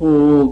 어유 0.00 0.50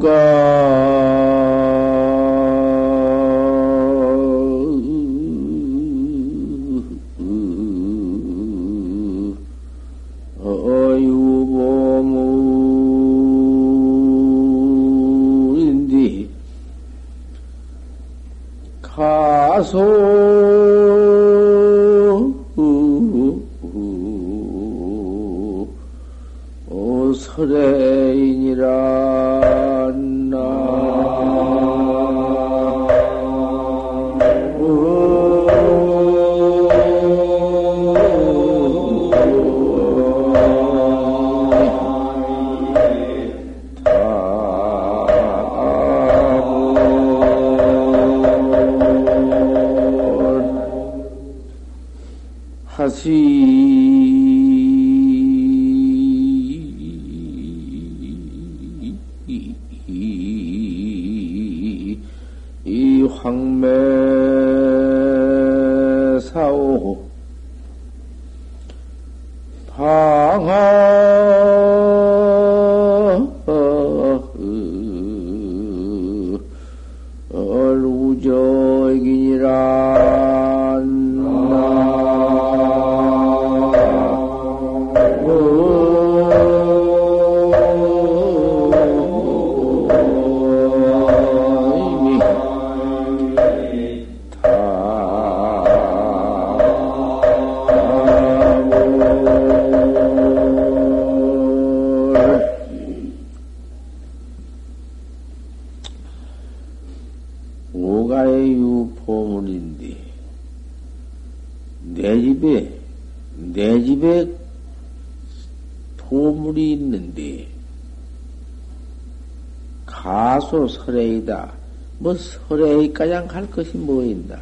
설레이다. 120.74 121.52
뭐 121.98 122.14
설레이 122.14 122.92
가장 122.92 123.26
할 123.30 123.50
것이 123.50 123.76
뭐인다. 123.76 124.38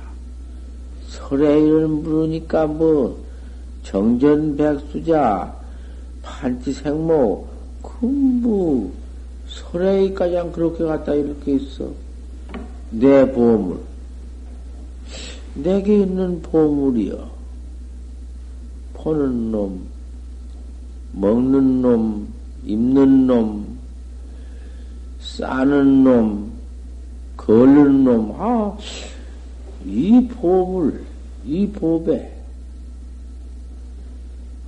설레이를 1.09 1.88
물으니까 1.88 2.66
뭐 2.66 3.22
정전백수자 3.82 5.54
판치생모 6.22 7.47
큰뭐 7.82 8.93
설레이 9.48 10.15
가장 10.15 10.50
그렇게 10.53 10.84
갖다 10.84 11.15
이렇게 11.15 11.56
있어. 11.56 11.91
내 12.91 13.31
보물. 13.31 13.81
내게 15.54 16.00
있는 16.00 16.41
보물이여. 16.43 17.32
보는 18.94 19.50
놈, 19.50 19.81
먹는 21.12 21.82
놈, 21.82 22.28
입는 22.64 23.26
놈, 23.26 23.72
싸는 25.22 26.05
놈, 26.05 26.53
걸는 27.37 28.05
놈, 28.05 28.34
아, 28.37 28.77
이 29.87 30.28
보물, 30.28 31.05
이 31.47 31.66
보배. 31.69 32.31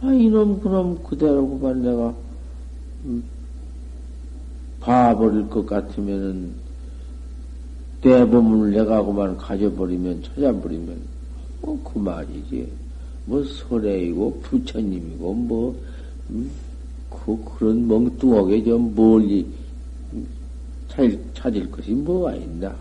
아, 0.01 0.13
이놈, 0.13 0.61
그놈 0.61 1.03
그대로구만 1.03 1.83
내가, 1.83 2.15
음, 3.05 3.25
봐버릴 4.81 5.49
것 5.49 5.67
같으면은, 5.67 6.53
대보문을 8.01 8.73
내가 8.73 9.03
그만 9.03 9.37
가져버리면, 9.37 10.23
찾아버리면, 10.23 10.97
뭐, 11.63 11.83
그 11.83 11.99
말이지. 11.99 12.71
뭐, 13.27 13.43
소래이고, 13.43 14.41
부처님이고, 14.43 15.35
뭐, 15.35 15.77
음, 16.31 16.51
그, 17.11 17.37
그런 17.45 17.89
멍뚱하게 17.89 18.63
좀 18.65 18.95
멀리, 18.95 19.47
찾을, 20.95 21.21
찾을 21.35 21.71
것이 21.71 21.91
뭐가 21.93 22.35
있나? 22.35 22.75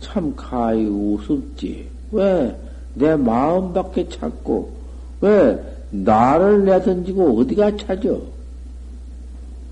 참 0.00 0.34
가히 0.36 0.86
우습지. 0.86 1.88
왜 2.12 2.66
내 2.96 3.14
마음밖에 3.14 4.08
찾고, 4.08 4.72
왜 5.20 5.58
나를 5.90 6.64
내던지고 6.64 7.38
어디가 7.38 7.76
찾아? 7.76 8.08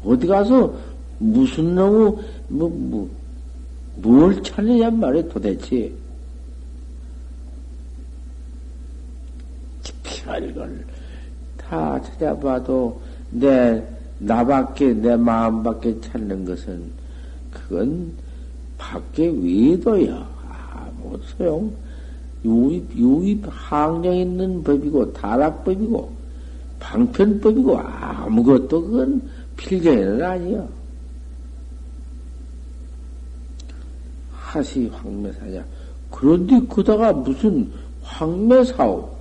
어디 0.05 0.27
가서 0.27 0.75
무슨 1.19 1.75
놈의, 1.75 2.12
뭐, 2.49 2.69
뭐, 2.69 3.11
뭘 3.97 4.43
찾느냐 4.43 4.91
말이야 4.91 5.28
도대체. 5.28 5.91
별걸 10.03 10.87
다 11.56 12.00
찾아봐도 12.03 13.00
내 13.31 13.82
나밖에 14.19 14.94
내 14.94 15.16
마음밖에 15.16 16.00
찾는 16.00 16.44
것은 16.44 16.82
그건 17.52 18.12
밖에 18.78 19.26
외도야. 19.28 20.28
아무 20.48 21.19
소용. 21.25 21.72
유입 22.44 22.94
유입 22.94 23.44
항정 23.48 24.14
있는 24.14 24.62
법이고 24.62 25.14
다락법이고 25.14 26.12
방편법이고 26.78 27.78
아무것도 27.78 28.82
그건 28.82 29.22
필경에는 29.56 30.22
아니야. 30.22 30.69
하시 34.32 34.86
황매사냐. 34.88 35.64
그런데 36.10 36.60
그다가 36.69 37.12
무슨 37.12 37.70
황매사오? 38.02 39.14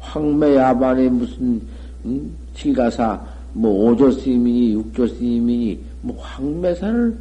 황매야반에 0.00 1.08
무슨 1.08 1.62
음, 2.04 2.36
칠가사 2.54 3.24
뭐 3.54 3.90
오조 3.90 4.10
스님이니 4.12 4.72
육조 4.72 5.06
스님이니 5.08 5.80
뭐 6.02 6.16
황매산을 6.18 7.18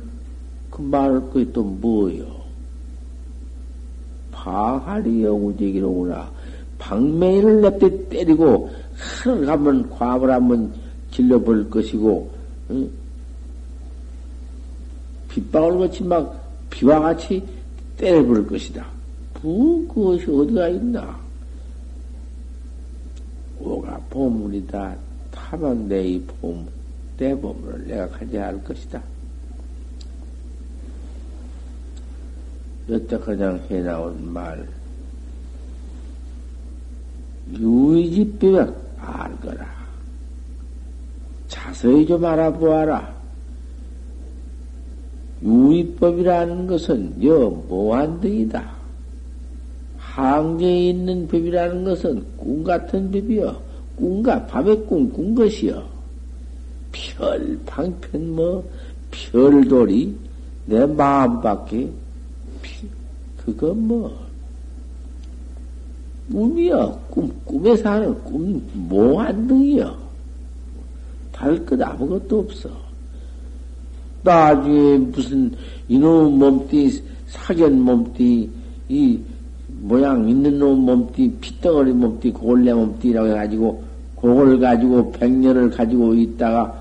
그 0.70 0.82
말할 0.82 1.30
것이 1.30 1.52
또 1.52 1.64
뭐요? 1.64 2.42
방하리 4.32 5.24
영우제기로구나. 5.24 6.32
방매인을 6.80 7.62
냅대 7.62 8.10
때리고 8.10 8.72
하늘 8.96 9.50
한번 9.50 9.90
과물 9.90 10.32
한번 10.32 10.74
질러버릴 11.12 11.70
것이고 11.70 12.32
응? 12.72 12.90
빗방울 15.30 15.80
같이 15.80 16.04
막 16.04 16.50
비와 16.70 17.00
같이 17.00 17.44
때려버릴 17.98 18.48
것이다. 18.48 18.86
부 19.36 19.86
그것이 19.88 20.26
어디가 20.30 20.70
있나? 20.70 21.20
오가 23.60 24.00
보물이다. 24.10 24.96
하면 25.52 25.90
내 25.90 26.02
이 26.08 26.22
봄, 26.22 26.66
내 27.18 27.36
봄을 27.36 27.86
내가 27.88 28.08
가져야 28.08 28.48
할 28.48 28.64
것이다. 28.64 29.02
여태 32.90 33.18
그냥 33.20 33.62
해나온 33.70 34.32
말, 34.32 34.68
유의집비벽 37.54 38.96
알거라. 38.98 39.82
자세히 41.48 42.06
좀 42.06 42.24
알아보아라. 42.24 43.14
유의법이라는 45.44 46.68
것은 46.68 47.26
여 47.26 47.50
모한등이다. 47.50 48.72
항제에 49.98 50.90
있는 50.90 51.28
법이라는 51.28 51.84
것은 51.84 52.26
꿈 52.38 52.64
같은 52.64 53.12
법이여. 53.12 53.71
꿈과 54.02 54.48
밤의 54.48 54.84
꿈, 54.88 55.08
꾼 55.12 55.36
것이여. 55.36 55.88
별 56.92 57.60
방편 57.68 58.36
뭐 58.36 58.68
별돌이 59.12 60.16
내 60.66 60.86
마음 60.88 61.40
밖에 61.40 61.88
그거 63.38 63.74
뭐. 63.76 64.12
꿈이여 66.32 67.00
꿈 67.12 67.32
꿈에 67.46 67.78
사는 67.78 68.12
꿈 68.24 68.60
몽환등이여. 68.74 69.96
다를 71.32 71.64
것 71.64 71.80
아무것도 71.80 72.40
없어. 72.40 72.70
나중에 74.24 74.98
무슨 74.98 75.52
이놈 75.88 76.40
몸띠 76.40 77.04
사견 77.28 77.80
몸띠 77.80 78.50
이 78.90 79.20
모양 79.82 80.28
있는 80.28 80.58
놈 80.58 80.80
몸띠 80.80 81.38
피덩어리 81.40 81.92
몸띠 81.92 82.32
골래 82.32 82.74
몸띠라고 82.74 83.28
해가지고 83.30 83.91
그걸 84.22 84.60
가지고 84.60 85.12
백년을 85.12 85.72
가지고 85.72 86.14
있다가 86.14 86.80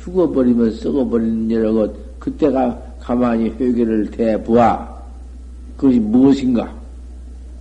죽어버리면 0.00 0.70
썩어버리는 0.72 1.50
여러 1.50 1.72
것 1.72 1.92
그때가 2.18 2.80
가만히 3.00 3.50
회개를 3.50 4.10
대보아 4.10 4.96
그것이 5.76 5.98
무엇인가? 5.98 6.72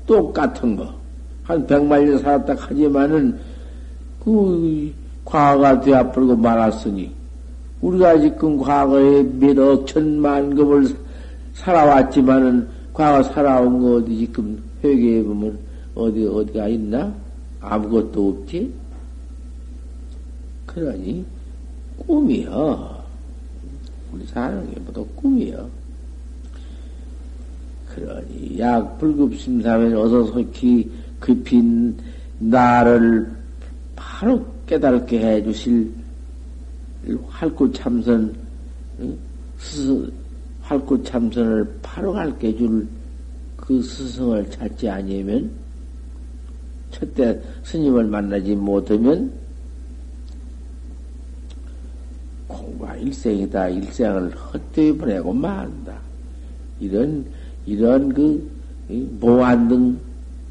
똑같은 0.05 0.75
거. 0.75 0.91
한 1.43 1.65
백만 1.65 2.05
년 2.05 2.17
살았다 2.19 2.55
하지만은 2.57 3.37
그 4.23 4.91
과거가 5.23 5.79
되어버리고 5.81 6.35
말았으니 6.35 7.11
우리가 7.81 8.19
지금 8.19 8.57
과거에 8.57 9.23
몇 9.23 9.57
억천만 9.57 10.55
급을 10.55 10.87
살아왔지만은 11.53 12.67
과거 12.93 13.23
살아온 13.23 13.79
거 13.79 13.95
어디 13.95 14.17
지금 14.17 14.61
회개해 14.83 15.23
보면 15.23 15.57
어디 15.95 16.25
어디가 16.25 16.67
있나? 16.67 17.13
아무것도 17.61 18.29
없지. 18.29 18.73
그러니 20.67 21.25
꿈이여. 21.97 23.03
우리 24.13 24.25
사는 24.27 24.71
게 24.71 24.79
모두 24.79 25.05
꿈이여. 25.15 25.67
그러니 27.95 28.59
약 28.59 28.99
불급심사면 28.99 29.97
어서 29.97 30.25
속히 30.25 30.91
급힌 31.19 31.97
나를 32.37 33.35
바로 33.95 34.45
깨달게 34.67 35.19
해 35.19 35.43
주실 35.43 35.91
활구 37.27 37.71
참선, 37.71 38.35
스, 39.57 40.11
활구 40.61 41.03
참선을 41.03 41.79
바로 41.81 42.13
가르쳐 42.13 42.55
줄그 42.57 43.81
스승을 43.81 44.49
찾지 44.51 44.89
아니면, 44.89 45.49
첫때 46.91 47.41
스님을 47.63 48.05
만나지 48.05 48.55
못하면, 48.55 49.31
공부가 52.47 52.85
일생이다. 52.97 53.69
일생을 53.69 54.31
헛되이 54.35 54.94
보내고 54.94 55.33
만다. 55.33 55.97
이런, 56.79 57.25
이런 57.65 58.13
그, 58.13 58.51
모한등, 59.19 59.97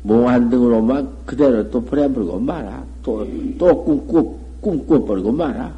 모한등으로만 0.03 1.09
그대로 1.25 1.69
또 1.71 1.81
보내버리고 1.83 2.39
말아. 2.39 2.85
또, 3.03 3.27
또 3.59 3.85
꿈꾸, 3.85 4.39
꿈꿔버리고 4.61 5.33
말아. 5.33 5.73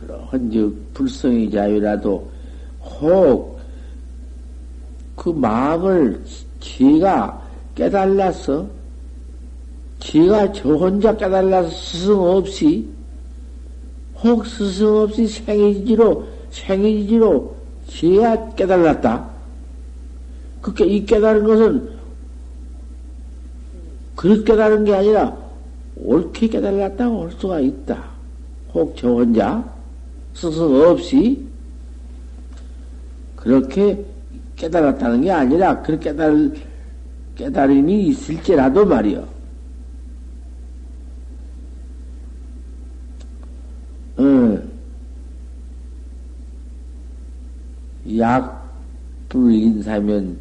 그러한즉 0.00 0.94
불성의 0.94 1.50
자유라도 1.50 2.30
혹 3.00 3.54
그 5.24 5.30
마음을 5.30 6.22
지가 6.60 7.40
깨달라서 7.74 8.66
지가 10.04 10.52
저 10.52 10.68
혼자 10.74 11.16
깨달라서 11.16 11.70
스승 11.70 12.20
없이 12.20 12.86
혹 14.22 14.46
스승 14.46 14.98
없이 14.98 15.26
생이지로 15.26 16.26
생이지로 16.50 17.56
지가 17.88 18.50
깨달았다. 18.50 19.28
그게 20.60 20.84
이 20.84 21.06
깨달은 21.06 21.44
것은 21.44 21.90
그렇게 24.14 24.44
깨달은 24.44 24.84
게 24.84 24.94
아니라 24.94 25.36
옳게 25.96 26.48
깨달았다고 26.48 27.22
할 27.22 27.32
수가 27.32 27.60
있다. 27.60 28.04
혹 28.74 28.94
저 28.96 29.08
혼자 29.08 29.64
스승 30.34 30.82
없이 30.82 31.46
그렇게 33.36 34.04
깨달았다는 34.56 35.22
게 35.22 35.30
아니라 35.30 35.80
그렇게 35.82 36.10
깨달, 36.10 36.52
깨달음이 37.36 38.08
있을지라도 38.08 38.84
말이요. 38.84 39.33
응. 44.18 44.70
약불 48.18 49.52
인사면 49.52 50.36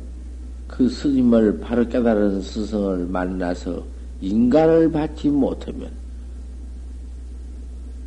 그 0.67 0.89
스님을 0.89 1.59
바로 1.59 1.87
깨달은 1.87 2.41
스승을 2.41 3.05
만나서 3.05 3.83
인간을 4.21 4.91
받지 4.91 5.29
못하면 5.29 5.89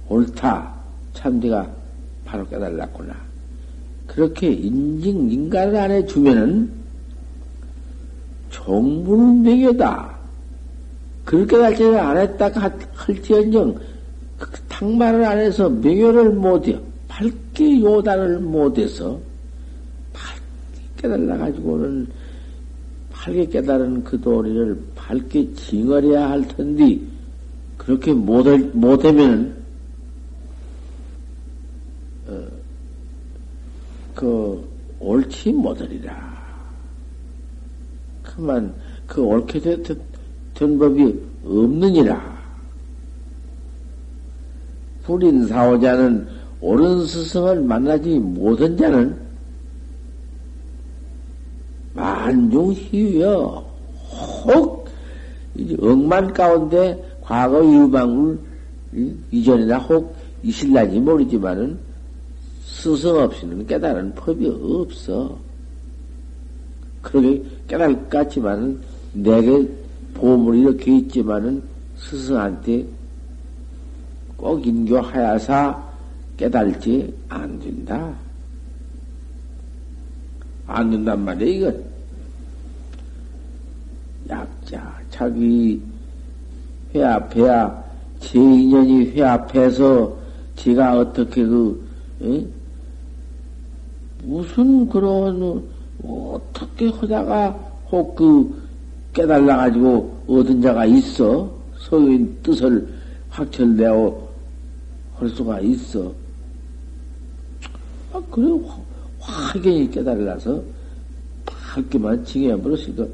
옳다. 0.09 0.75
참디가 1.15 1.69
바로 2.25 2.47
깨달았구나. 2.49 3.15
그렇게 4.07 4.51
인증, 4.51 5.31
인간을 5.31 5.77
안 5.77 5.91
해주면은 5.91 6.71
종부는 8.51 9.43
명예다. 9.43 10.17
그렇게 11.25 11.59
달지를 11.59 11.99
안 11.99 12.17
했다 12.17 12.49
할지언정 12.95 13.79
그 14.77 14.81
탕말을 14.81 15.25
안 15.25 15.39
해서 15.39 15.69
명예를 15.69 16.31
못해 16.31 16.79
밝게 17.09 17.81
요단을 17.81 18.41
못해서 18.41 19.19
밝게 20.13 20.43
깨달아가지고는 20.99 22.07
밝게 23.11 23.47
깨달은 23.47 24.05
그 24.05 24.21
도리를 24.21 24.79
밝게 24.95 25.55
징어려야 25.55 26.31
할 26.31 26.47
텐데 26.49 26.99
그렇게 27.79 28.13
못할, 28.13 28.59
못하면 28.75 29.57
그 34.15 34.69
옳지 34.99 35.53
못하리라. 35.53 36.37
그만 38.23 38.75
그 39.07 39.23
옳게 39.23 39.61
된, 39.61 39.83
된 40.55 40.79
법이 40.79 41.23
없느니라. 41.45 42.36
불인 45.07 45.47
사오자는 45.47 46.27
옳은 46.61 47.07
스승을 47.07 47.63
만나지 47.63 48.19
못한 48.19 48.77
자는 48.77 49.17
만중희유여 51.95 53.65
혹 54.45 54.89
억만 55.81 56.33
가운데 56.33 57.01
과거 57.23 57.65
유방을 57.65 58.39
이전이나 59.31 59.79
혹 59.79 60.15
있을라지 60.43 60.99
모르지만은 60.99 61.79
스승 62.65 63.17
없이는 63.17 63.67
깨달은 63.67 64.15
법이 64.15 64.49
없어. 64.49 65.39
그러게 67.01 67.43
깨달을 67.69 67.95
것 67.95 68.11
같지만은 68.11 68.81
내게 69.13 69.69
보물이 70.15 70.63
이렇게 70.63 70.97
있지만은 70.99 71.63
스승한테 71.97 72.96
꼭 74.37 74.67
인교하야사 74.67 75.83
깨달지 76.37 77.13
안 77.29 77.59
된다. 77.59 78.15
안 80.67 80.91
된단 80.91 81.25
말이야, 81.25 81.49
이건. 81.49 81.85
약자, 84.29 85.01
자기 85.11 85.81
회 86.95 87.05
앞에야, 87.05 87.85
제 88.21 88.39
인연이 88.39 89.11
회 89.13 89.23
앞에서 89.23 90.17
제가 90.57 90.99
어떻게 90.99 91.45
그, 91.45 91.89
에? 92.23 92.45
무슨 94.25 94.89
그런 94.89 95.63
어떻게 96.03 96.89
하다가 96.89 97.51
혹 97.93 98.17
그 98.17 98.67
깨달아 99.13 99.57
가지고 99.57 100.15
얻은 100.27 100.61
자가 100.61 100.85
있어 100.85 101.51
서인 101.79 102.37
뜻을 102.43 102.87
확철내어 103.37 104.29
할 105.17 105.29
수가 105.29 105.61
있어. 105.61 106.13
아 108.13 108.23
그래 108.31 108.49
확연히 109.19 109.91
깨달아서 109.91 110.63
밝게만 111.45 112.25
징해버렸으니까 112.25 113.07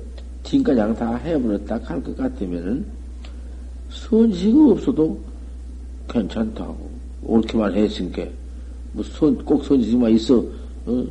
지금까지 0.44 0.98
다 0.98 1.16
해버렸다 1.16 1.80
할 1.82 2.02
것 2.02 2.16
같으면은 2.16 2.84
선식이 3.90 4.56
없어도 4.70 5.18
괜찮다고 6.08 6.90
옳게만 7.24 7.74
했으니까 7.74 8.24
뭐꼭 8.92 9.64
선식만 9.64 10.12
있어 10.12 10.38
어, 10.86 11.06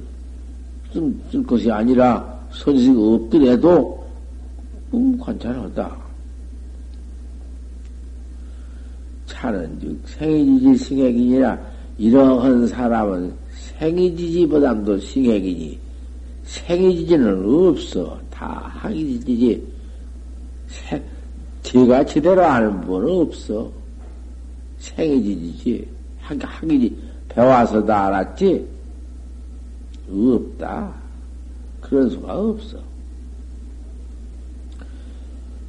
쓸, 0.94 1.14
쓸 1.32 1.44
것이 1.46 1.70
아니라 1.72 2.40
선식 2.52 2.98
없더라도 2.98 4.02
음, 4.94 5.18
관찰하다. 5.18 6.01
차는 9.42 9.80
즉 9.82 10.00
생이지지 10.06 10.86
승액이니라. 10.86 11.60
이러한 11.98 12.68
사람은 12.68 13.34
생이지지보담도 13.80 15.00
승액이니 15.00 15.80
생이지지는 16.44 17.44
없어. 17.68 18.20
다 18.30 18.72
항이지지. 18.76 19.68
제가 21.64 22.06
제대로 22.06 22.46
아는 22.46 22.82
분은 22.82 23.10
없어. 23.10 23.72
생이지지지. 24.78 25.88
하기지. 26.22 26.98
배워서 27.30 27.84
다 27.84 28.08
알았지? 28.08 28.68
없다. 30.08 30.94
그런 31.82 32.10
수가 32.12 32.38
없어. 32.38 32.78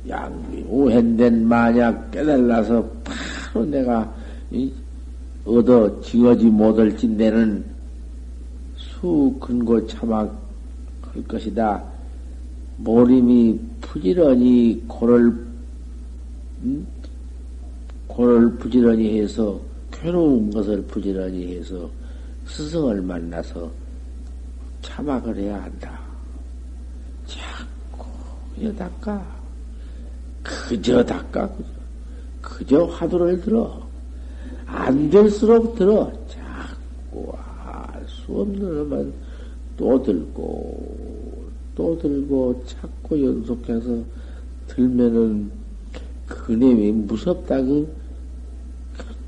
양비 0.09 0.65
우행된 0.69 1.47
만약 1.47 2.11
깨달라서 2.11 2.85
바로 3.53 3.67
내가 3.67 4.13
얻어 5.45 6.01
지어지 6.01 6.47
못할지 6.47 7.07
내는 7.07 7.65
수 8.77 9.37
근고 9.41 9.87
참악 9.87 10.35
할 11.03 11.23
것이다. 11.25 11.85
모림이 12.79 13.61
부지런히 13.81 14.83
고를 14.89 15.29
음? 16.63 16.87
고를 18.07 18.57
부지런히 18.57 19.21
해서 19.21 19.61
괴로운 19.91 20.51
것을 20.51 20.83
부지런히 20.83 21.57
해서 21.57 21.89
스승을 22.47 23.03
만나서 23.03 23.71
참악을 24.81 25.37
해야 25.37 25.63
한다. 25.63 26.01
자꾸 27.27 28.07
그냥 28.55 28.75
닦아. 28.77 29.25
그저 30.43 31.05
닦아, 31.05 31.49
그저. 31.49 31.82
그저 32.43 32.85
화두를 32.85 33.41
들어. 33.41 33.81
안 34.67 35.09
될수록 35.09 35.77
들어. 35.77 36.13
자꾸 36.29 37.33
할수 37.37 38.25
없는 38.29 38.89
것만 38.91 39.13
또 39.77 40.03
들고, 40.03 41.47
또 41.75 41.99
들고, 41.99 42.63
자꾸 42.67 43.25
연속해서 43.25 43.99
들면은 44.67 45.51
그님이 46.27 46.93
무섭다, 46.93 47.63
그. 47.63 47.89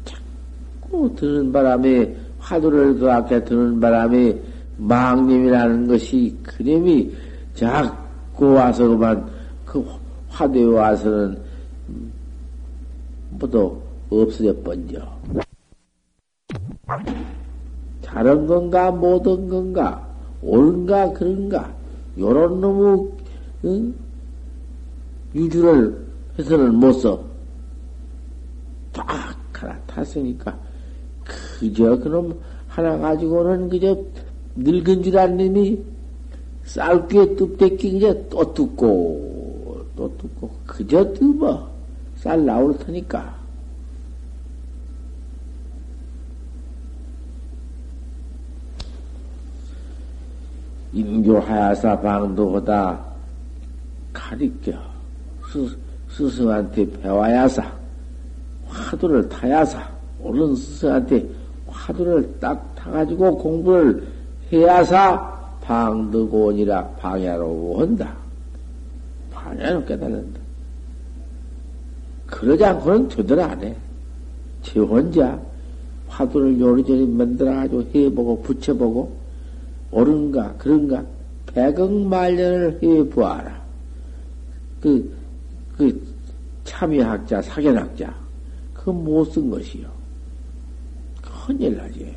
자꾸 0.04 1.14
드는 1.14 1.52
바람에, 1.52 2.14
화두를 2.38 2.98
그 2.98 3.10
앞에 3.10 3.44
드는 3.44 3.80
바람에, 3.80 4.38
망님이라는 4.76 5.86
것이 5.86 6.36
그님이 6.42 7.12
자꾸 7.54 8.52
와서 8.52 8.88
그만 8.88 9.24
그 9.64 9.84
화두에 10.28 10.64
와서는 10.64 11.38
모두 13.38 13.80
없어져 14.10 14.54
번져. 14.62 15.00
다른 18.02 18.46
건가, 18.46 18.90
못한 18.90 19.48
건가, 19.48 20.08
옳은가, 20.42 21.12
그런가, 21.12 21.74
요런 22.18 22.60
놈의, 22.60 23.12
응? 23.64 23.94
유주를 25.34 26.06
해서는 26.38 26.74
못 26.74 26.92
써. 26.92 27.24
딱 28.92 29.36
하나 29.52 29.76
탔으니까, 29.86 30.56
그저 31.24 31.96
그놈 31.98 32.38
하나 32.68 32.98
가지고는 32.98 33.68
그저 33.68 33.96
늙은 34.56 35.02
줄 35.02 35.14
놈이 35.36 35.82
쌀귀에 36.64 37.34
뚝대기 37.34 37.92
그저 37.92 38.28
또 38.28 38.54
뜯고, 38.54 39.84
또 39.96 40.16
뜯고 40.18 40.50
그저 40.66 41.12
뜯어 41.14 41.73
쌀 42.24 42.42
나올 42.46 42.74
테니까. 42.78 43.36
인교하야사 50.94 52.00
방도보다 52.00 53.04
가리켜 54.10 54.72
스, 55.52 55.76
스승한테 56.08 56.88
배워야사 57.02 57.70
화두를 58.68 59.28
타야사 59.28 59.86
옳은 60.20 60.54
스승한테 60.54 61.28
화두를 61.66 62.38
딱 62.40 62.74
타가지고 62.74 63.36
공부를 63.36 64.06
해야사 64.50 65.58
방득원이라 65.60 66.88
방야로 66.92 67.80
한다. 67.80 68.16
하나는 69.32 69.84
깨달는다. 69.84 70.43
그러지 72.34 72.64
않고는 72.64 73.08
되더라 73.08 73.46
안 73.52 73.62
해. 73.62 73.76
제 74.62 74.80
혼자 74.80 75.40
화두를 76.08 76.58
요리조리 76.58 77.06
만들어가지고 77.06 77.90
해보고 77.94 78.42
붙여보고 78.42 79.16
옳은가 79.92 80.54
그런가 80.58 81.04
백억만년을 81.46 82.80
해보아라. 82.82 83.62
그, 84.80 85.16
그 85.76 86.14
참여학자, 86.64 87.40
사견학자 87.40 88.12
그거 88.74 88.92
못쓴 88.92 89.48
것이요. 89.48 89.88
큰일 91.46 91.76
나지. 91.76 92.16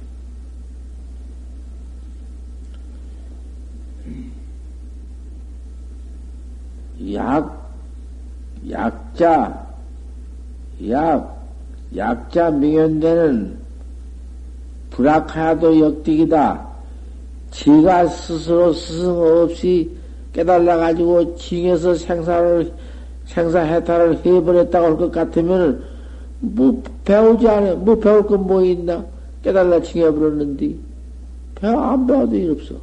약, 7.13 7.71
약자, 8.67 9.66
약, 10.89 11.47
약자 11.95 12.51
명현대는 12.51 13.57
불악하도 14.91 15.79
역득이다. 15.79 16.67
지가 17.51 18.07
스스로 18.07 18.73
스승 18.73 19.17
없이 19.17 19.89
깨달아가지고 20.33 21.35
징에서 21.37 21.95
생사를, 21.95 22.71
생사 23.25 23.59
해탈을 23.61 24.17
해버렸다고 24.25 24.85
할 24.85 24.97
것 24.97 25.11
같으면, 25.11 25.83
뭐, 26.39 26.83
배우지 27.05 27.47
않아. 27.47 27.75
뭐 27.75 27.95
배울 27.97 28.25
건 28.27 28.41
뭐 28.45 28.63
있나? 28.63 29.03
깨달아 29.43 29.81
징해버렸는데. 29.81 30.75
배워, 31.55 31.81
안 31.81 32.05
배워도 32.05 32.35
일 32.35 32.51
없어. 32.51 32.75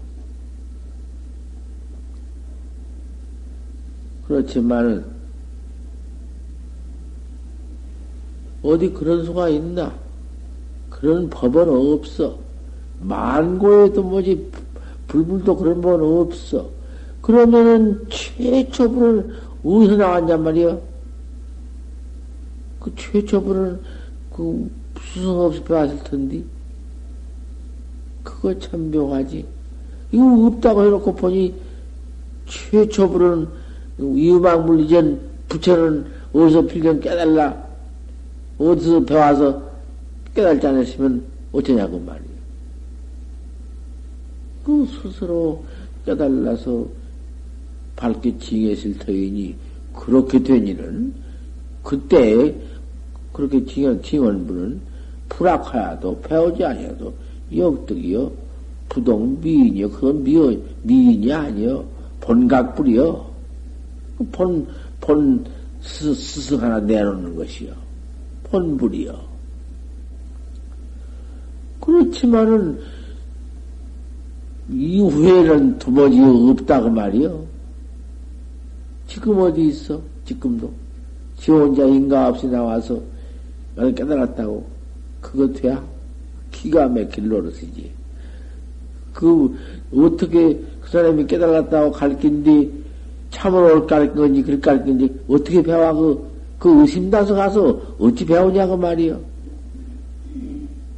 그렇지만은, 4.27 5.05
어디 8.65 8.91
그런 8.91 9.25
수가 9.25 9.51
있나? 9.51 9.95
그런 10.89 11.29
법은 11.29 11.69
없어. 11.69 12.39
만고에도 13.03 14.03
뭐지, 14.03 14.51
불불도 15.07 15.57
그런 15.57 15.83
법은 15.83 16.03
없어. 16.03 16.71
그러면은 17.21 18.07
최초불은 18.09 19.35
어디서 19.63 19.97
나왔냔 19.97 20.43
말이야? 20.43 20.79
그 22.81 22.93
최초불은 22.97 23.81
그 24.35 24.71
수성 24.99 25.41
없이 25.41 25.63
배웠을 25.63 26.03
텐데. 26.05 26.43
그거 28.23 28.59
참 28.59 28.91
묘하지. 28.91 29.45
이거 30.11 30.47
없다고 30.47 30.85
해놓고 30.85 31.15
보니 31.15 31.55
최초불은 32.47 33.47
이음악 33.99 34.65
물리전 34.65 35.21
부처는 35.51 36.07
어디서 36.33 36.63
필경 36.63 37.01
깨달라? 37.01 37.74
어디서 38.59 39.05
배워서 39.05 39.63
깨달지 40.35 40.67
않으시면 40.67 41.25
어쩌냐고 41.53 41.99
말이에요. 41.99 42.35
그 44.65 44.87
스스로 44.87 45.63
깨달라서 46.07 46.87
밝게 47.97 48.39
징했을 48.39 48.99
터이니 48.99 49.55
그렇게 49.95 50.43
된 50.43 50.67
일은 50.67 51.15
그때 51.83 52.55
그렇게 53.33 53.65
징한, 53.65 54.03
징한 54.03 54.47
분은 54.47 54.81
불악하여도 55.29 56.21
배우지 56.21 56.65
아니어도 56.65 57.13
역득이요 57.55 58.33
부동 58.89 59.39
미인이요 59.41 59.91
그건 59.91 60.23
미 60.23 60.59
미인이 60.83 61.33
아니요 61.33 61.85
본각불이요 62.21 63.35
본, 64.33 64.67
본 65.01 65.45
스, 65.83 66.15
스승 66.15 66.63
하나 66.63 66.81
내놓는 66.81 67.37
것이요. 67.37 67.84
본불이요. 68.55 69.19
그렇지만은, 71.81 72.79
이후에는 74.71 75.79
도무지 75.81 76.21
없다, 76.21 76.83
그 76.83 76.89
말이요. 76.89 77.45
지금 79.09 79.41
어디 79.41 79.67
있어? 79.67 80.01
지금도. 80.25 80.73
지 81.37 81.51
혼자 81.51 81.85
인가 81.85 82.29
없이 82.29 82.47
나와서 82.47 83.01
깨달았다고. 83.77 84.65
그거 85.21 85.53
돼야? 85.53 85.85
기가 86.53 86.89
막힐 86.89 87.29
노릇이지. 87.29 87.91
그, 89.13 89.57
어떻게 89.93 90.55
그 90.81 90.91
사람이 90.91 91.27
깨달았다고 91.27 91.91
가르친뒤 91.91 92.71
참으로 93.31 93.75
올 93.75 93.87
가르친 93.87 94.15
건지, 94.15 94.43
그럴 94.43 94.61
가르친 94.61 94.99
건지, 94.99 95.21
어떻게 95.29 95.61
배워, 95.61 95.93
그, 95.93 96.34
그 96.65 96.81
의심다서 96.81 97.35
가서 97.35 97.79
어찌 97.99 98.25
배우냐고 98.25 98.75
말이요. 98.75 99.21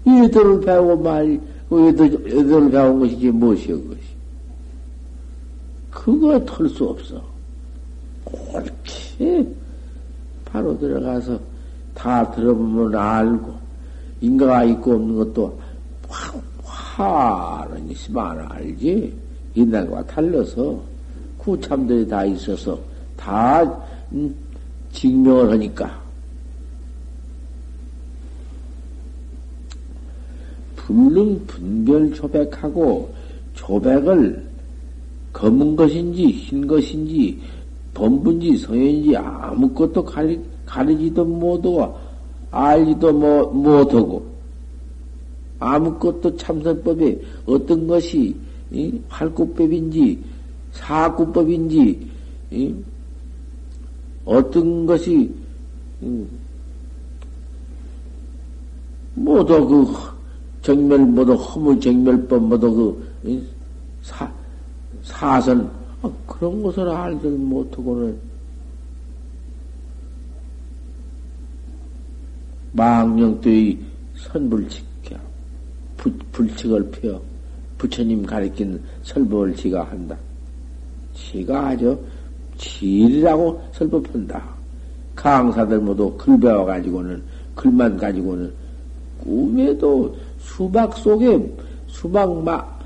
의도를 0.04 0.60
배우고 0.60 1.02
말, 1.02 1.40
의도, 1.68 2.04
의도를 2.04 2.70
배운 2.70 3.00
것이지 3.00 3.30
무엇이여, 3.32 3.74
그것이. 3.74 4.00
그거 5.90 6.44
털 6.44 6.68
수 6.68 6.84
없어. 6.84 7.20
옳게 8.26 9.44
바로 10.44 10.78
들어가서 10.78 11.36
다 11.94 12.30
들어보면 12.30 12.94
알고, 12.94 13.52
인가가 14.20 14.62
있고 14.62 14.92
없는 14.92 15.16
것도 15.16 15.58
화, 16.62 17.58
화는 17.58 17.90
있으면 17.90 18.38
알지. 18.52 19.12
옛날과 19.56 20.06
달라서 20.06 20.80
구참들이 21.38 22.06
다 22.06 22.24
있어서 22.24 22.78
다 23.16 23.64
음, 24.12 24.32
증명을 24.96 25.50
하니까. 25.52 26.02
불능 30.74 31.44
분별 31.46 32.12
조백하고 32.14 33.12
조백을 33.54 34.44
검은 35.32 35.76
것인지 35.76 36.26
흰 36.26 36.66
것인지 36.66 37.40
범분지 37.92 38.56
성인지 38.58 39.16
아무것도 39.16 40.04
가리, 40.04 40.40
가리지도 40.64 41.24
못하고 41.24 41.98
알지도 42.50 43.12
못하고 43.12 44.24
아무것도 45.58 46.36
참선법에 46.36 47.20
어떤 47.46 47.86
것이 47.86 48.34
이? 48.70 48.98
활구법인지 49.08 50.22
사구법인지 50.72 52.08
이? 52.50 52.74
어떤 54.26 54.84
것이 54.84 55.32
음, 56.02 56.28
모두 59.14 59.66
그 59.66 59.86
정멸 60.60 60.98
모두 60.98 61.32
허무 61.32 61.80
정멸법 61.80 62.42
모두 62.42 63.00
그 63.22 63.48
사, 64.02 64.30
사선 65.02 65.70
아, 66.02 66.12
그런 66.26 66.62
것을 66.62 66.86
알들 66.88 67.30
못하고는 67.30 68.18
망령도의 72.72 73.78
선불칙 74.16 74.86
불칙을 76.32 76.90
펴 76.90 77.20
부처님 77.78 78.24
가리킨 78.24 78.80
설법을 79.02 79.54
지가 79.56 79.84
한다. 79.84 80.16
지가 81.14 81.68
아주 81.68 81.98
질이라고 82.58 83.62
설법한다. 83.72 84.42
강사들 85.14 85.80
모두 85.80 86.12
글 86.16 86.38
배워가지고는, 86.38 87.22
글만 87.54 87.96
가지고는, 87.96 88.52
꿈에도 89.18 90.14
수박 90.38 90.96
속에, 90.96 91.54
수박 91.86 92.42
막, 92.42 92.80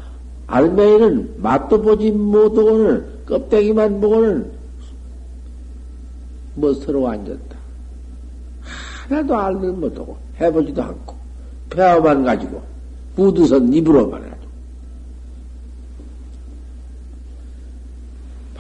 알맹이는 0.47 1.35
맛도 1.39 1.81
보지 1.81 2.11
못하고는, 2.13 3.05
껍데기만 3.27 4.01
보고는, 4.01 4.51
멋스러워 6.55 7.11
앉았다. 7.11 7.59
하나도 9.09 9.37
알을 9.37 9.73
못하고, 9.73 10.17
해보지도 10.41 10.83
않고, 10.83 11.17
배워만 11.69 12.25
가지고, 12.25 12.63
우두선 13.17 13.73
입으로만 13.73 14.23
하 14.23 14.30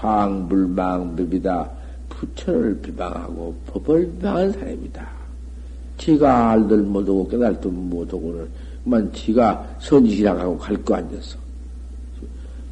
방불망법이다. 0.00 1.70
부처를 2.08 2.80
비방하고 2.80 3.54
법을 3.66 4.10
비방한 4.12 4.52
사람이다. 4.52 5.08
지가 5.98 6.50
알들 6.52 6.78
못하고 6.78 7.28
깨달도 7.28 7.70
못하고는 7.70 8.48
만 8.84 9.12
지가 9.12 9.76
선지시라고 9.80 10.56
갈 10.58 10.76
거 10.82 10.94
아니었어. 10.94 11.38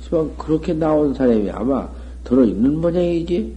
시방 0.00 0.34
그렇게 0.38 0.72
나온 0.72 1.12
사람이 1.12 1.50
아마 1.50 1.86
들어있는 2.24 2.80
모양이지. 2.80 3.56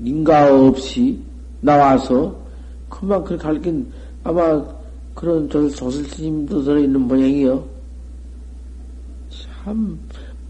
인가 0.00 0.54
없이 0.56 1.20
나와서 1.60 2.34
그만 2.88 3.24
그렇게 3.24 3.42
가르친 3.42 3.92
아마 4.22 4.64
그런 5.14 5.48
조슬 5.50 6.04
스님도 6.04 6.62
들어있는 6.62 7.00
모양이요. 7.00 7.64
참 9.30 9.98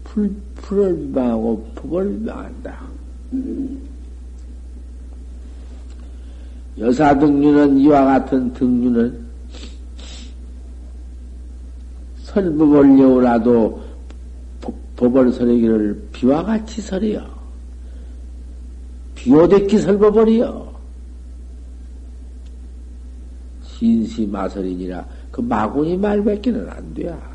풀, 0.03 0.33
풀을 0.71 0.95
비방하고 0.95 1.61
법을 1.75 2.19
비방한다. 2.19 2.79
여사 6.79 7.19
등류는 7.19 7.77
이와 7.79 8.05
같은 8.05 8.53
등류는 8.53 9.19
설법을 12.23 12.99
여우라도 12.99 13.83
법을 14.95 15.33
설하기를 15.33 16.07
비와 16.13 16.41
같이 16.41 16.81
설해요. 16.81 17.29
비오대기 19.15 19.77
설법을이요. 19.77 20.71
신시마설이니라 23.65 25.05
그 25.31 25.41
마구니 25.41 25.97
말밖에는 25.97 26.69
안 26.69 26.93
돼야. 26.93 27.30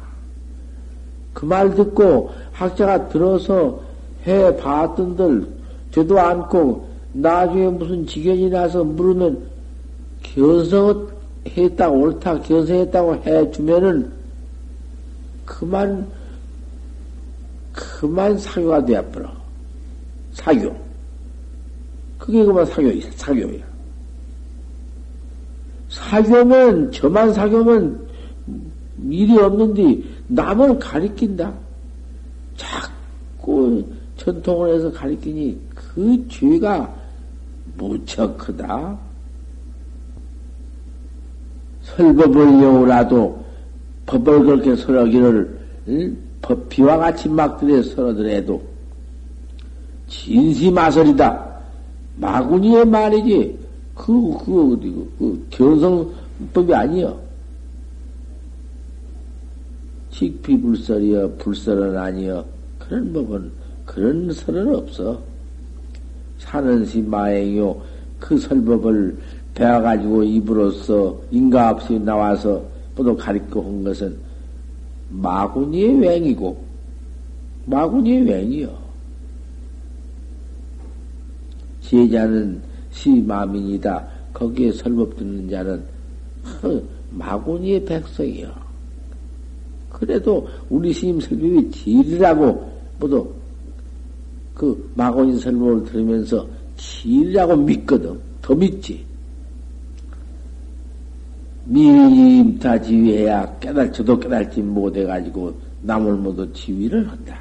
그 1.37 1.45
말 1.45 1.75
듣고 1.75 2.31
학자가 2.53 3.11
들어서 3.11 3.79
해 4.27 4.57
봤던들 4.57 5.47
저도 5.91 6.19
않고 6.19 6.89
나중에 7.13 7.69
무슨 7.69 8.07
지견이 8.07 8.49
나서 8.49 8.83
물으면 8.83 9.47
견성했다고 10.23 11.95
옳다 11.95 12.41
견성했다고 12.41 13.17
해주면은 13.17 14.11
그만 15.45 16.07
그만 17.73 18.39
사교가 18.39 18.87
되어버려. 18.87 19.31
사교. 20.33 20.75
그게 22.17 22.45
그만 22.45 22.65
사교야 22.65 22.95
사교야. 23.15 23.63
사교면 25.91 26.93
저만 26.93 27.35
사교면 27.35 28.07
일이 29.11 29.39
없는데 29.39 30.16
남을 30.29 30.79
가리킨다 30.79 31.53
자꾸 32.57 33.85
전통을 34.17 34.75
해서 34.75 34.91
가리키니 34.93 35.59
그 35.75 36.27
죄가 36.29 36.95
무척 37.77 38.37
크다. 38.39 38.99
설법을 41.83 42.63
여우라도 42.63 43.45
법을 44.07 44.45
그렇게 44.45 44.75
설하기를 44.77 45.59
법 46.43 46.69
비와 46.69 46.97
같이 46.97 47.29
막들에 47.29 47.83
설하더라도 47.83 48.63
진시마설이다. 50.09 51.47
마구니의 52.17 52.85
말이지. 52.87 53.59
그, 53.95 54.37
그, 54.45 54.73
어디, 54.73 54.91
그, 54.91 55.15
그 55.19 55.47
견성법이 55.51 56.75
아니여. 56.75 57.26
식피불설이여, 60.17 61.37
불설은 61.39 61.97
아니여. 61.97 62.45
그런 62.79 63.13
법은, 63.13 63.53
그런 63.85 64.33
설은 64.33 64.75
없어. 64.75 65.21
사는시 66.39 67.03
마행요 67.03 67.81
그 68.19 68.39
설법을 68.39 69.17
배워가지고 69.55 70.23
입으로써 70.23 71.19
인가 71.31 71.71
없이 71.71 71.99
나와서 71.99 72.63
또 72.95 73.17
가리켜 73.17 73.61
한 73.61 73.85
것은 73.85 74.17
마구니의 75.11 75.95
웽이고 75.95 76.65
마구니의 77.67 78.27
웽이요. 78.27 78.79
제자는 81.81 82.63
시마민이다. 82.91 84.07
거기에 84.33 84.73
설법 84.73 85.17
듣는 85.17 85.49
자는 85.49 85.85
마구니의 87.11 87.85
백성이요. 87.85 88.66
그래도 89.97 90.47
우리 90.69 90.93
스님 90.93 91.19
설법이 91.19 91.71
질이라고 91.71 92.71
모두 93.01 93.33
그 94.55 94.93
마고인 94.95 95.39
설법을 95.39 95.85
들으면서 95.85 96.47
진리라고 96.77 97.57
믿거든. 97.57 98.21
더 98.43 98.55
믿지. 98.55 99.03
미임타 101.65 102.83
지위해야 102.83 103.59
깨달, 103.59 103.91
저도 103.91 104.21
깨달지 104.21 104.61
못해가지고 104.61 105.59
남을 105.81 106.13
모두 106.17 106.53
지위를 106.53 107.09
한다. 107.09 107.41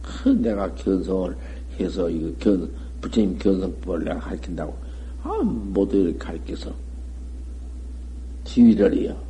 그 0.00 0.28
내가 0.28 0.72
견성을 0.76 1.36
해서 1.80 2.08
이거 2.08 2.30
견, 2.38 2.70
부처님 3.00 3.36
견성법을 3.36 4.04
내가 4.04 4.20
가르친다고. 4.20 4.76
아, 5.24 5.42
모두 5.42 6.14
가르쳐서 6.16 6.72
지위를 8.44 8.96
이어. 8.96 9.27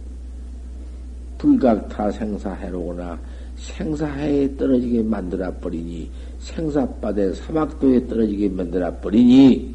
불각타 1.39 2.11
생사해로구나. 2.11 3.19
생사해에 3.57 4.57
떨어지게 4.57 5.03
만들어 5.03 5.53
버리니 5.59 6.11
생사바대 6.41 7.35
사막도에 7.35 8.07
떨어지게 8.07 8.49
만들어 8.51 8.95
버리니 9.01 9.75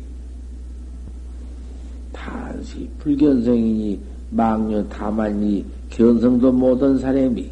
다 2.13 2.43
당시 2.53 2.89
불견성이니 2.99 3.99
망년 4.29 4.87
다만이 4.87 5.65
견성도 5.89 6.51
못한 6.51 6.97
사람이 6.97 7.51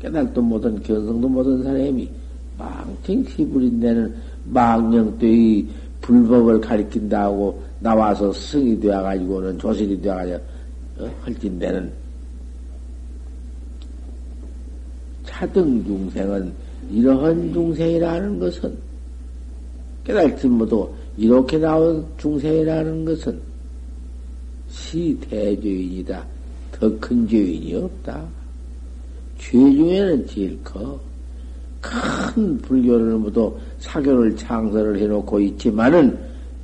깨달도 0.00 0.40
못한 0.40 0.82
견성도 0.82 1.28
못한 1.28 1.62
사람이 1.62 2.08
망청 2.56 3.24
시부린 3.24 3.80
데는 3.80 4.14
망령 4.44 5.18
때의 5.18 5.66
불법을 6.00 6.60
가리킨다고 6.60 7.62
나와서 7.80 8.32
승이 8.32 8.80
되어가지고는 8.80 9.58
조실이 9.58 10.00
되어가지고 10.00 10.40
어? 10.98 11.10
헐진 11.26 11.58
데는 11.58 11.92
차등 15.36 15.84
중생은 15.84 16.50
이러한 16.90 17.52
중생이라는 17.52 18.38
것은 18.38 18.74
깨달지 20.02 20.46
못도 20.46 20.94
이렇게 21.18 21.58
나온 21.58 22.06
중생이라는 22.16 23.04
것은 23.04 23.38
시대죄인이다. 24.70 26.26
더 26.72 26.98
큰 26.98 27.28
죄인이 27.28 27.74
없다. 27.74 28.24
죄 29.38 29.50
중에는 29.52 30.26
제일 30.26 30.58
커. 30.64 30.98
큰 31.82 32.58
불교를 32.58 33.16
모두 33.16 33.54
사교를 33.78 34.34
창설을 34.36 34.98
해놓고 34.98 35.38
있지만은 35.40 36.18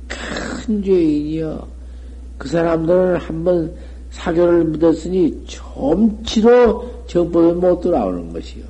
큰 0.07 0.83
죄인이여. 0.83 1.67
그 2.39 2.47
사람들은 2.47 3.17
한번 3.17 3.73
사교를 4.09 4.65
믿었으니 4.65 5.43
좀치도 5.45 6.92
정법에 7.07 7.53
못 7.53 7.81
돌아오는 7.81 8.31
것이요. 8.31 8.63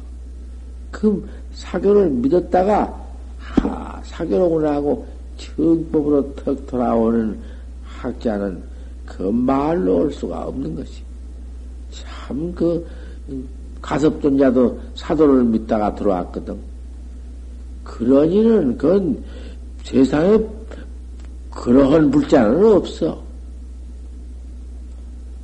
그 0.91 1.27
사교를 1.53 2.09
믿었다가 2.09 3.01
하, 3.37 4.01
사교로구나 4.03 4.75
하고 4.75 5.05
정법으로 5.37 6.35
턱 6.35 6.67
돌아오는 6.67 7.37
학자는 7.83 8.63
그 9.05 9.23
말로 9.23 9.97
올 9.99 10.11
수가 10.11 10.47
없는 10.47 10.75
것이. 10.75 11.03
참, 11.91 12.53
그, 12.53 12.85
가섭존자도 13.81 14.79
사도를 14.95 15.43
믿다가 15.43 15.93
들어왔거든. 15.93 16.57
그러니는 17.83 18.77
그건 18.77 19.21
세상에 19.83 20.39
그러한 21.51 22.09
불자는 22.09 22.65
없어. 22.73 23.21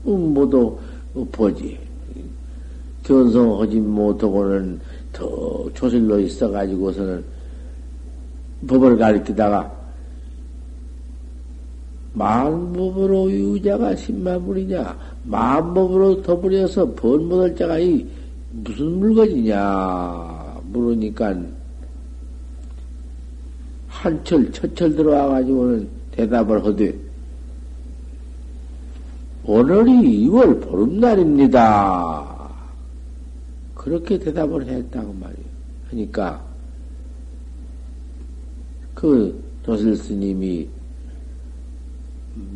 음, 0.08 0.34
모두 0.34 0.78
보지. 1.32 1.78
견성하지 3.10 3.80
못하고는 3.80 4.80
더 5.12 5.67
조실로 5.74 6.19
있어가지고서는 6.19 7.24
법을 8.67 8.98
가리키다가 8.98 9.80
만법으로 12.13 13.32
유자가 13.32 13.95
십만불이냐 13.95 14.98
만법으로 15.24 16.22
더불여서 16.22 16.93
번못할 16.93 17.56
자가 17.56 17.80
이 17.80 18.06
무슨 18.52 19.00
물건이냐 19.00 20.62
물으니까 20.65 21.36
한철 23.88 24.52
첫철 24.52 24.95
들어와 24.95 25.30
가지고는 25.30 25.88
대답을 26.12 26.63
하되 26.63 26.95
오늘이 29.45 30.28
2월 30.28 30.62
보름날입니다. 30.62 32.29
그렇게 33.80 34.20
대답을 34.20 34.68
했다고 34.68 35.13
말이에요. 35.13 35.50
그러니까 35.89 36.44
그 38.94 39.42
조실 39.63 39.96
스님이 39.96 40.68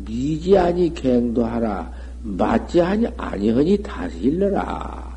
미지 0.04 0.58
아니 0.58 0.92
갱도하라 0.92 1.90
맞지 2.22 2.82
아니 2.82 3.06
아니하니 3.16 3.78
다시 3.78 4.18
일러라. 4.18 5.14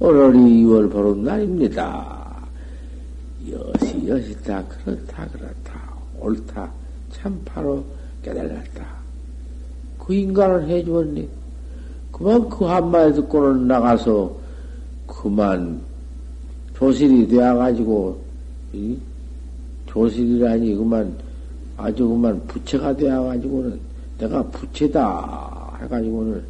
오늘이 0.00 0.38
2월 0.64 0.90
보름 0.90 1.22
날입니다. 1.22 2.48
여시 3.50 4.08
여시다 4.08 4.64
그렇다 4.68 5.28
그렇다 5.28 5.92
옳다 6.18 6.72
참 7.10 7.38
바로 7.44 7.84
깨달았다. 8.22 8.86
그 9.98 10.14
인간을 10.14 10.66
해주었니? 10.66 11.28
그만 12.10 12.48
그 12.48 12.64
한마디 12.64 13.16
듣고는 13.16 13.66
나가서 13.68 14.41
그만 15.06 15.80
조실이 16.76 17.28
되어가지고 17.28 18.20
이? 18.72 18.98
조실이라니 19.86 20.74
그만 20.74 21.14
아주 21.76 22.08
그만 22.08 22.40
부채가 22.46 22.96
되어가지고는 22.96 23.78
내가 24.18 24.42
부채다 24.44 25.78
해가지고는 25.82 26.42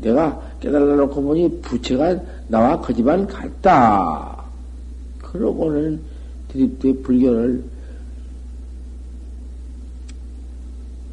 내가 0.00 0.40
깨달아 0.60 0.96
놓고 0.96 1.22
보니 1.22 1.60
부채가 1.60 2.18
나와 2.48 2.80
그 2.80 2.94
집안 2.94 3.26
같다. 3.26 4.44
그러고는 5.18 6.00
드립대 6.48 6.92
불교를 7.02 7.62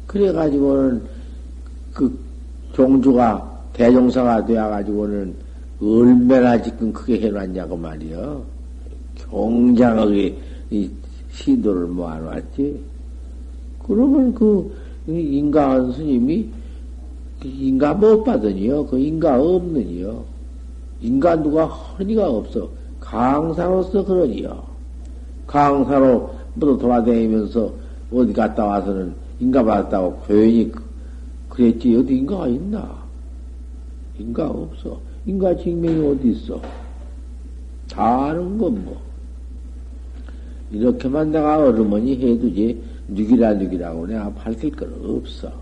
그래가지고는 0.06 1.02
그 1.92 2.18
종주가 2.72 3.62
대종사가 3.72 4.44
되어가지고는 4.46 5.43
얼마나 5.80 6.60
지금 6.60 6.92
크게 6.92 7.20
해놨냐고 7.20 7.76
말이요. 7.76 8.42
경장하게 9.16 10.36
이 10.70 10.90
시도를 11.32 11.86
모아놨지. 11.88 12.80
그러면 13.86 14.34
그 14.34 14.74
인가한 15.06 15.92
스님이 15.92 16.48
그 17.40 17.48
인가 17.48 17.92
못 17.92 18.24
받으니요. 18.24 18.86
그 18.86 18.98
인가 18.98 19.40
없느니요. 19.40 20.24
인가 21.00 21.40
누가 21.40 21.66
허니가 21.66 22.30
없어. 22.30 22.68
강사로서 23.00 24.04
그러니요. 24.04 24.62
강사로 25.46 26.34
모두 26.54 26.78
돌아다니면서 26.78 27.72
어디 28.12 28.32
갔다 28.32 28.64
와서는 28.64 29.14
인가 29.40 29.62
받았다고 29.62 30.22
괜히 30.26 30.72
그랬지. 31.48 31.96
어디 31.96 32.16
인가가 32.16 32.48
있나? 32.48 33.04
인가 34.18 34.46
없어. 34.46 34.98
인가 35.26 35.56
증명이 35.56 36.06
어디 36.06 36.32
있어? 36.32 36.60
다 37.88 38.26
아는 38.26 38.58
건 38.58 38.84
뭐. 38.84 39.02
이렇게만 40.70 41.30
내가 41.30 41.58
어르머니 41.58 42.16
해두지, 42.16 42.82
누기라 43.08 43.54
누기라고 43.54 44.06
내가 44.06 44.32
밝힐 44.34 44.70
건 44.74 44.92
없어. 45.04 45.52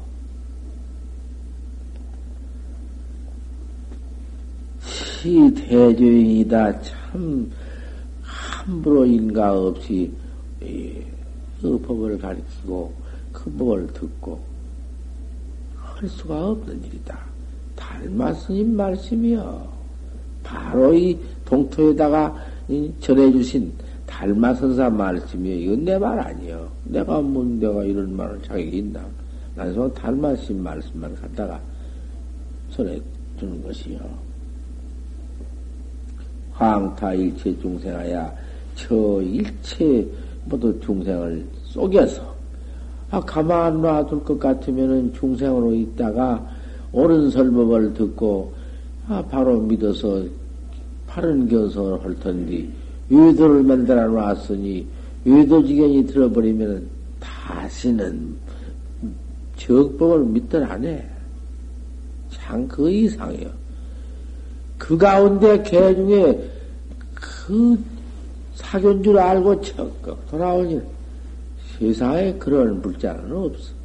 시 4.80 5.52
대조인이다. 5.54 6.80
참, 6.82 7.50
함부로 8.22 9.06
인가 9.06 9.52
없이, 9.52 10.10
그 10.60 11.78
법을 11.78 12.18
가르치고, 12.18 12.92
그 13.32 13.50
법을 13.52 13.86
듣고, 13.92 14.40
할 15.76 16.08
수가 16.08 16.48
없는 16.48 16.82
일이다. 16.84 17.31
달마 18.02 18.34
스님 18.34 18.76
말씀이요. 18.76 19.62
바로 20.42 20.92
이 20.92 21.16
동토에다가 21.44 22.34
전해주신 23.00 23.72
달마 24.06 24.52
선사 24.54 24.90
말씀이요. 24.90 25.54
이건 25.54 25.84
내 25.84 25.96
말 25.98 26.18
아니요. 26.18 26.68
내가 26.84 27.20
뭐 27.20 27.44
내가 27.44 27.84
이런 27.84 28.16
말을 28.16 28.42
자격이 28.42 28.78
있나. 28.78 29.00
나는 29.54 29.94
달마 29.94 30.34
스님 30.34 30.64
말씀만 30.64 31.14
갖다가 31.14 31.60
전해주는 32.72 33.62
것이요. 33.64 34.00
황타 36.54 37.14
일체 37.14 37.56
중생하야 37.60 38.34
저 38.74 39.22
일체 39.22 40.06
모두 40.46 40.78
중생을 40.80 41.46
속여서 41.66 42.34
아 43.10 43.20
가만 43.20 43.80
놔둘 43.80 44.24
것 44.24 44.38
같으면은 44.40 45.12
중생으로 45.14 45.72
있다가 45.72 46.51
옳은 46.92 47.30
설법을 47.30 47.94
듣고 47.94 48.52
아 49.08 49.22
바로 49.30 49.60
믿어서 49.60 50.24
견성을 51.06 52.02
할 52.04 52.18
텐데 52.20 52.66
외도를 53.10 53.62
만들어 53.62 54.08
놨으니 54.08 54.86
외도지견이 55.24 56.06
들어버리면 56.06 56.86
다시는 57.20 58.34
적법을 59.56 60.24
믿들 60.24 60.64
안 60.64 60.84
해. 60.84 61.04
참 62.30 62.66
그 62.66 62.90
이상이요. 62.90 63.48
그 64.78 64.96
가운데 64.96 65.62
개 65.62 65.94
중에 65.94 66.50
그 67.14 67.78
사견 68.54 69.02
줄 69.02 69.18
알고 69.18 69.60
적극 69.60 70.26
돌아오니 70.28 70.80
세상에 71.78 72.34
그런 72.34 72.80
불자는 72.82 73.32
없어. 73.32 73.81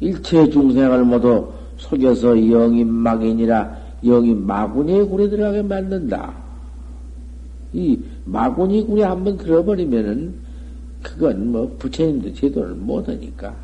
일체 0.00 0.48
중생을 0.50 1.04
모두 1.04 1.48
속여서 1.76 2.34
영이 2.34 2.84
막인이라 2.84 3.76
영이 4.02 4.34
마구니에 4.34 5.04
굴에 5.04 5.28
들어가게 5.28 5.62
만든다. 5.62 6.34
이 7.72 7.98
마구니 8.24 8.84
굴에 8.84 9.02
한번 9.02 9.36
들어버리면은 9.36 10.34
그건 11.02 11.52
뭐 11.52 11.76
부처님도 11.78 12.34
제도를 12.34 12.74
못하니까. 12.74 13.54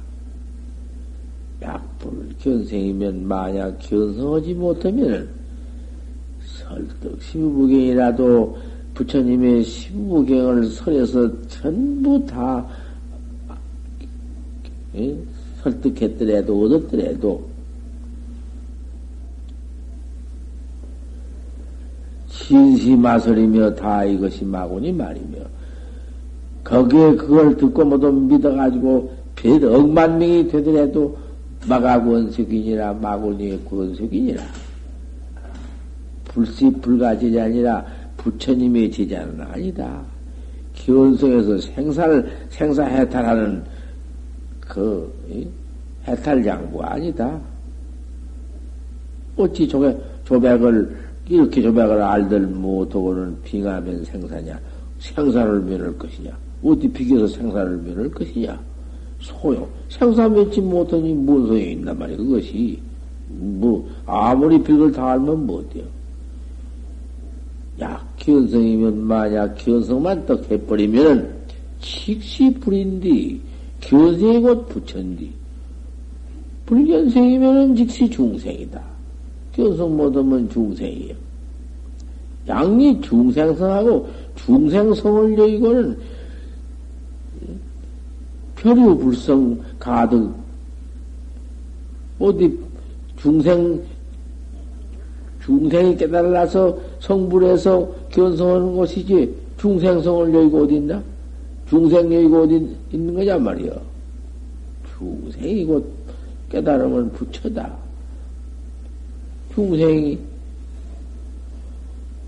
약불 1.63 2.35
견생이면 2.41 3.27
만약 3.27 3.79
견성하지 3.79 4.55
못하면 4.55 5.29
설득 6.45 7.21
시부부경이라도 7.23 8.59
부처님의 8.95 9.65
시부부경을 9.65 10.67
설해서 10.67 11.31
전부 11.49 12.25
다 12.27 12.67
예? 14.97 15.17
설득했더라도 15.63 16.63
얻었더라도 16.63 17.55
신시마설이며 22.29 23.75
다 23.75 24.05
이것이 24.05 24.45
마구니 24.45 24.93
말이며 24.93 25.39
거기에 26.63 27.17
그걸 27.17 27.57
듣고 27.57 27.85
모두 27.85 28.13
믿어가지고 28.13 29.13
별 29.37 29.65
억만 29.65 30.19
명이 30.19 30.49
되더라도 30.49 31.17
마가권석이니라 31.67 32.95
마구니의 32.95 33.65
권석이니라 33.65 34.43
불시 36.25 36.71
불가지이 36.81 37.41
아니라 37.41 37.87
부처님의 38.17 38.91
제자는 38.91 39.41
아니다. 39.41 40.03
기원성에서 40.75 41.59
생사를 41.59 42.33
생사 42.51 42.85
해탈하는 42.85 43.63
그 44.69 45.13
해탈장부 46.07 46.83
아니다. 46.83 47.41
어찌 49.37 49.67
조백, 49.67 49.99
조백을 50.25 50.97
이렇게 51.29 51.63
조백을 51.63 52.03
알들 52.03 52.41
못하고는 52.41 53.37
빙하면 53.43 54.05
생사냐? 54.05 54.59
생사를 54.99 55.61
면할 55.63 55.97
것이냐? 55.99 56.31
어디 56.63 56.89
비교해서 56.89 57.27
생사를 57.37 57.77
면할 57.79 58.11
것이냐? 58.11 58.61
소용. 59.21 59.69
생사 59.89 60.29
맺지 60.29 60.61
못하니 60.61 61.15
무슨 61.15 61.47
소용이 61.49 61.73
있단 61.73 61.99
말이야, 61.99 62.17
그것이. 62.17 62.79
뭐, 63.29 63.89
아무리 64.07 64.63
빅을 64.63 64.93
다 64.93 65.13
알면 65.13 65.47
못해요. 65.47 65.85
야, 67.81 68.07
기원성이면 68.19 69.03
만약 69.03 69.55
기원성만 69.57 70.27
떡 70.27 70.51
해버리면은, 70.51 71.29
직시 71.81 72.53
불인디, 72.61 73.41
기원성이 73.85 74.41
곧 74.41 74.69
부처인디. 74.69 75.31
불견생이면은 76.67 77.77
직시 77.77 78.09
중생이다. 78.09 78.83
기원성 79.55 79.97
못하면 79.97 80.49
중생이에요. 80.49 81.15
양이 82.49 83.01
중생성하고 83.01 84.09
중생성을 84.37 85.39
여기고는 85.39 85.99
표류 88.57 88.99
불성 88.99 89.61
가득 89.79 90.33
어디 92.19 92.59
중생 93.19 93.83
중생이 95.43 95.97
깨달아서 95.97 96.79
성불해서 97.01 97.87
견성하는 98.11 98.77
것이지 98.77 99.35
중생성을 99.59 100.35
여기고 100.35 100.63
어디 100.63 100.77
있나? 100.77 101.03
중생 101.75 102.15
여기고 102.15 102.43
어디 102.43 102.77
있는 102.93 103.15
거냐 103.15 103.37
말이야. 103.37 103.73
중생이 104.97 105.65
곧 105.65 105.93
깨달으면 106.49 107.11
부처다. 107.11 107.77
중생이 109.53 110.17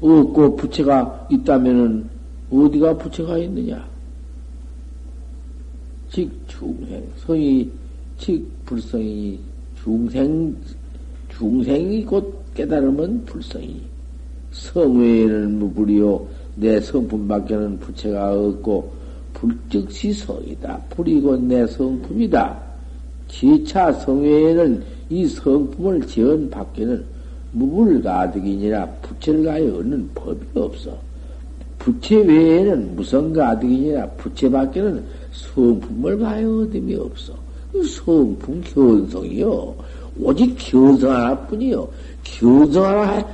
없고 0.01 0.57
부처가 0.57 1.29
있다면은 1.31 2.09
어디가 2.51 2.97
부처가 2.99 3.39
있느냐? 3.39 3.87
즉 6.11 6.29
중생 6.49 7.09
성이 7.19 7.71
즉 8.19 8.45
불성이 8.65 9.39
중생 9.85 10.57
중생이 11.39 12.05
곧 12.05 12.53
깨달으면 12.55 13.25
불성이 13.27 13.81
성외에는 14.51 15.59
무불이요 15.61 16.27
내 16.57 16.81
성품밖에는 16.81 17.79
부채가 17.79 18.35
없고 18.35 19.06
불즉시 19.37 20.13
성이다. 20.15 20.81
불이고 20.91 21.37
내 21.37 21.67
성품이다. 21.67 22.59
지차 23.29 23.93
성외에는 23.93 24.83
이 25.11 25.27
성품을 25.27 26.07
지은 26.07 26.51
밖에는 26.51 27.05
무불 27.53 28.03
가득이니라 28.03 28.87
부채를 29.03 29.45
가여 29.45 29.77
얻는 29.77 30.11
법이 30.15 30.41
없어. 30.55 30.97
부채 31.79 32.17
외에는 32.17 32.97
무성 32.97 33.33
가득이니라 33.33 34.07
부채 34.11 34.51
밖에는 34.51 35.05
성품을 35.33 36.19
가여 36.19 36.63
얻음이 36.63 36.95
없어. 36.95 37.35
성품 38.05 38.63
견성이요. 38.63 39.75
오직 40.19 40.57
견성 40.59 41.11
하나뿐이요. 41.11 41.89
견성 42.25 42.85
하나 42.85 43.27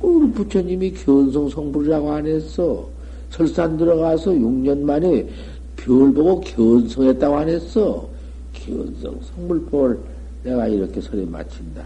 우리 0.00 0.30
부처님이 0.32 0.92
견성 0.92 1.50
성불이라고 1.50 2.12
안 2.12 2.26
했어. 2.26 2.93
설산 3.34 3.76
들어가서 3.76 4.30
6년 4.30 4.82
만에 4.82 5.26
별 5.74 6.12
보고 6.14 6.40
견성했다고 6.40 7.36
안 7.36 7.48
했어. 7.48 8.08
견성 8.52 9.18
성불법을 9.22 9.98
내가 10.44 10.68
이렇게 10.68 11.00
설에 11.00 11.24
마친다. 11.24 11.84